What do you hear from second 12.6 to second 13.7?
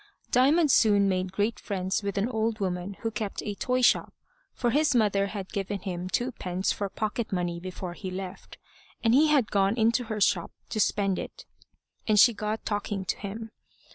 talking to him.